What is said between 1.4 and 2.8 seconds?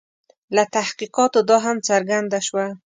دا هم څرګنده شوه.